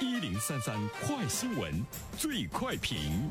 [0.00, 1.84] 一零三三快新闻，
[2.16, 3.28] 最快评。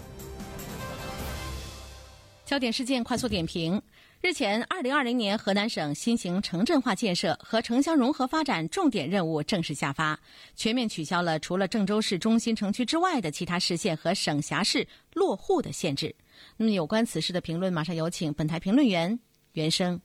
[2.46, 3.82] 焦点事件快速点评：
[4.21, 10.18] 日前，二零二零年河南省新型城镇化建设和城乡融合发展重点任务正式下发，
[10.55, 16.14] 全面取消了除了郑州市中心城区之外的其他市县和省辖市落户的限制。
[16.57, 19.20] 那么，有关此事的评论，马上有请本台评论员
[19.54, 20.00] 袁生。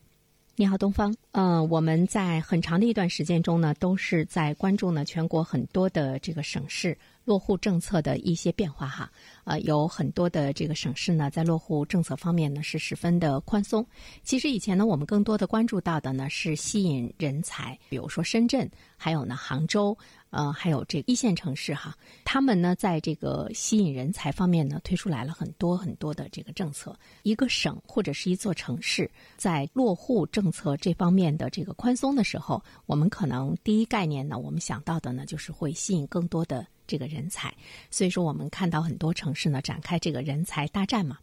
[0.58, 1.14] 你好，东方。
[1.32, 6.96] 嗯，我们在很长的一段时间中呢，都是在关注呢全国很多的这个省市
[7.26, 9.12] 落户政策的一些变化哈。
[9.44, 13.86] 呃，有很多的这个省市呢，在落户政策方面呢是十分的宽松。
[14.22, 19.94] 其实以前呢，我们更多的关注到的呢是吸引人才，比如说深圳，还有呢杭州。
[20.36, 26.94] 呃，还有这一线城市哈，他们呢，在这个吸引人才方面呢，推出来了很多很多的这个政策。
[27.22, 37.54] 一个省或者是一座城市，在落户政策这方面的这个宽松的时候，我们可能第一概念呢，我们想到的呢，就是会吸引更多的这个人才。
[37.90, 41.18] 所以说，我们看到很多城市呢，展开这个人才大战嘛。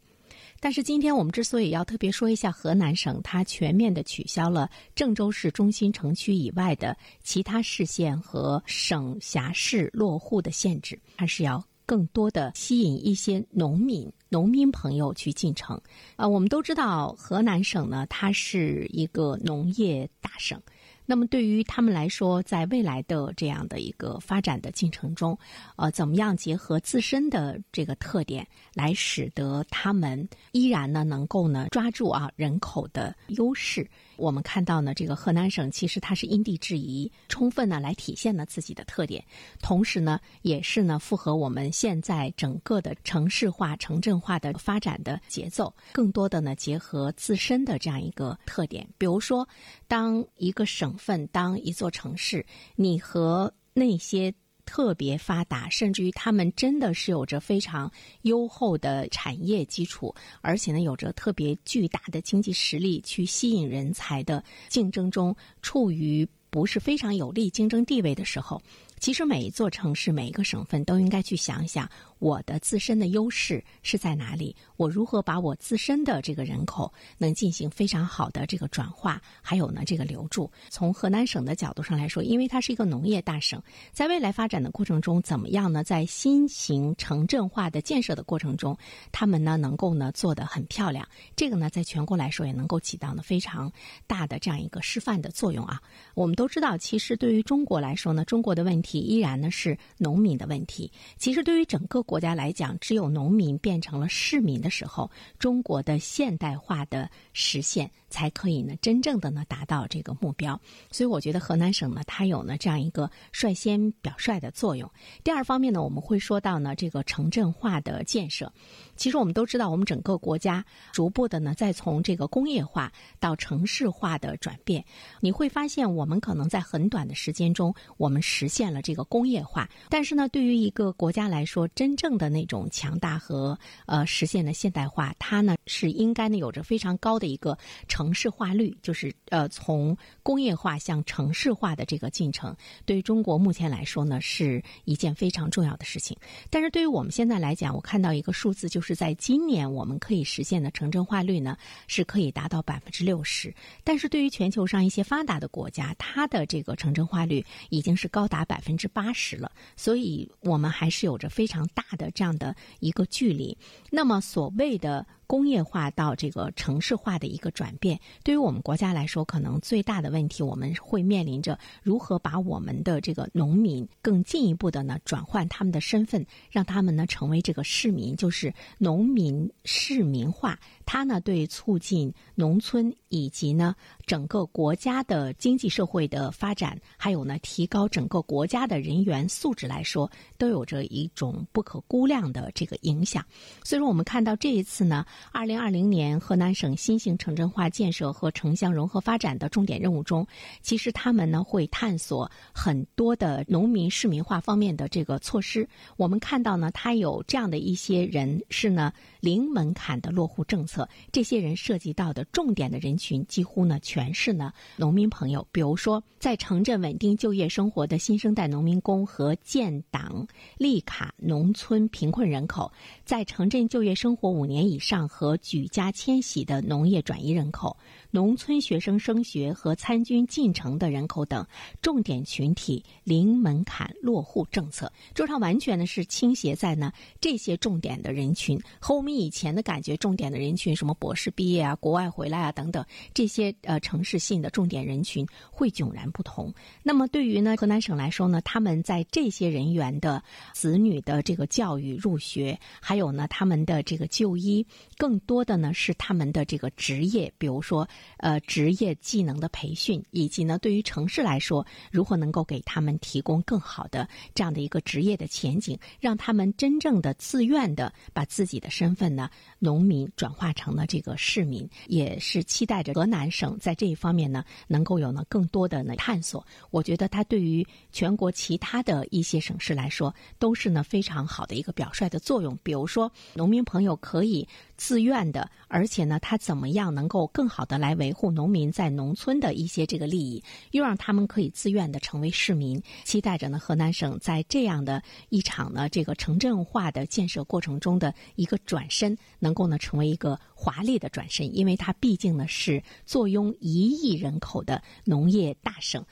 [0.63, 15.77] 但是今天我们之所以要特别说一下河南省，它全面的取消了郑州市中心城区以外的其他市县和省辖市落户的限制，它是要更多的吸引一些农民、农民朋友去进城。
[16.15, 20.57] 啊，我们都知道河南省呢，它是一个农业大省。
[21.05, 25.37] 那么对于他们来说，在未来的这样的一个发展的进程中，
[25.75, 33.89] 呃，怎么样结合自身的这个特点，来使得他们依然呢能够呢抓住啊人口的优势？
[34.15, 39.23] 我们看到呢，这个河南省其实它是因地制宜，充分呢来体现了自己的特点，
[39.61, 49.47] 同时呢也是呢符合我们现在整个的城市化、城镇化的发展的节奏，更多的呢结合自身的这样一个特点，比如说，
[49.87, 50.93] 当一个省。
[51.03, 54.33] 份当一座城市，你和那些
[54.65, 57.91] 特别发达，甚至于他们真的是有着非常
[58.23, 68.61] 优厚的产业基础，而且呢有着特别巨大的经济实力去吸引人才的竞争中，处于不是非常有利竞争地位的时候。
[69.03, 74.55] 其实每一座城市、每一个省份都应该去想一想，我的自身的优势是在哪里？
[74.77, 80.49] 我如何把我自身的这个人口能进行非常好的这个转化，还有呢这个留住？
[80.69, 85.83] 从河南省的角度上来说，因为它是一个农业大省，在未来发展的过程中，怎么样呢？
[85.83, 88.77] 在新型城镇化的建设的过程中，
[89.11, 91.05] 他们呢能够呢做得很漂亮。
[91.35, 93.69] 这个呢，在全国来说也能够起到呢非常
[94.07, 95.81] 大的这样一个示范的作用啊。
[96.15, 98.92] 我们都知道，其实对于中国来说呢，中国的问题。
[98.99, 100.91] 依然呢是农民的问题。
[101.17, 105.09] 其实对于整个国家来讲，只有农民变成了市民的时候，
[105.39, 110.59] 中国的现代化的实现才可以呢真正的呢达到这个目标。
[110.91, 114.87] 所以我觉得河南省呢，它有呢这样一个率先表率的作用。
[115.23, 118.53] 第二方面呢，我们会说到呢这个城镇化的建设。
[118.95, 124.85] 其实我们都知道，我们整个国家逐步的呢在从这个工业化到城市化的转变。
[125.19, 128.83] 你会发现，我们可能在很短的时间中，我们实现了。
[128.83, 137.57] 这个工业化，但是呢，对于一个国家来说，真正的那种强大和呃实现的现代化，它呢是应该呢有着非常高的一个
[137.87, 142.53] 城市化率，就是呃从工业化向城市化的这个进程，
[142.85, 146.17] 对于中国目前来说呢是一件非常重要的事情。
[146.49, 151.57] 但是对于我们现在来讲，我看到一个数字，就是在今年我们可以实现的城镇化率呢
[151.87, 158.73] 是可以达到百分之六十，但是对于全球上一些发达的国家，它的这个城镇化率已经是高达百分。
[158.75, 163.55] 之八十了，所以我们还是有着非常大的这样的一个距离。
[163.91, 165.05] 那么所谓的。
[165.25, 180.59] 工业化到这个城市化的一个转变，对于我们国家来说，可能最大的问题，我们会面临着如何把我们的这个农民更进一步的呢转换他们的身份，让他们呢成为这个市民，就是农民市民化。
[180.85, 183.73] 它呢对促进农村以及呢
[184.05, 193.25] 整个国家的经济社会的发展，还有呢提高整个国家的人员素质来说，都有着一种不可估量的这个影响。
[193.63, 195.05] 所以说，我们看到这一次呢。
[195.31, 200.25] 二零二零年河南省新型城镇化建设和城乡融合发展的重点任务中，
[200.61, 205.67] 其实他们呢会探索很多的农民市民化方面的这个措施。
[205.97, 215.47] 我们看到呢，他有这样的一些人是呢零门槛的落户政策，这些人涉及到的重点的人群几乎呢全是呢农民朋友。
[215.51, 220.27] 比如说，在城镇稳定就业生活的新生代农民工和建档
[220.57, 222.71] 立卡农村贫困人口，
[223.05, 225.02] 在城镇就业生活五年以上。
[225.07, 227.75] 和举家迁徙的农业转移人口，
[228.11, 231.45] 农村学生升学和参军进城的人口等
[231.81, 234.91] 重点群体零门槛落户政策。
[235.13, 246.53] 周常完全呢是倾斜在呢这些重点的人群，和我们以前的感觉重点的人群，什么博士毕业啊、国外回来啊等等这些呃城市性的重点人群会迥然不同。
[246.81, 250.23] 那么对于呢河南省来说呢，他们在这些人员的
[250.53, 254.65] 子女的这个教育入学，还有呢他们的这个就医，
[254.97, 257.87] 更多的呢是他们的这个职业，比如说
[258.17, 276.45] 呃职业技能的培训，以及呢对于城市来说，如何能够给他们提供更好的这样的一个职业的前景，让他们真正的自愿的把自己的身份呢农民转化成了这个市民，也是期待着河南省在这一方面呢能够有呢更多的呢探索。
[276.71, 282.57] 我觉得它对于全国其他的一些省市来说，都是呢非常好的一个表率的作用。
[282.63, 284.47] 比如说，农民朋友可以
[284.83, 292.83] 自愿的，而且呢，他怎么样能够更好的来维护农民在农村的一些这个利益，又让他们可以自愿的成为市民。
[293.05, 306.03] 期待着呢，河南省在这样的一场呢这个城镇化的建设过程中的一个转身，能够呢成为一个华丽的转身，因为它毕竟呢是坐拥一亿人口的农业大省。